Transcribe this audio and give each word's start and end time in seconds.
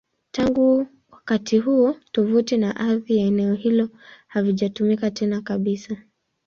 Tangu 0.31 0.87
wakati 1.11 1.57
huo, 1.59 1.95
tovuti 2.11 2.57
na 2.57 2.75
ardhi 2.75 3.17
ya 3.17 3.25
eneo 3.25 3.53
hilo 3.53 3.89
havijatumika 4.27 5.11
tena 5.11 5.41
kabisa. 5.41 5.97